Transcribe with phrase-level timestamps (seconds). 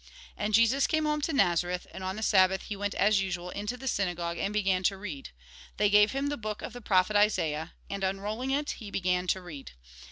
[0.35, 3.77] And Jesus came home to Nazareth; and on the Sabbath he went as usual into
[3.77, 5.29] the synagogue, and began to read.
[5.77, 9.39] They gave him the book of the prophet Isaiah, and, unrolling it, he began to
[9.43, 9.73] read.